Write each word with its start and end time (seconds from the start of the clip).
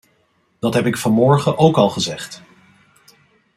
Dat 0.59 0.73
heb 0.73 0.85
ik 0.85 0.97
vanmorgen 0.97 1.57
ook 1.57 1.77
al 1.77 1.89
gezegd. 1.89 2.41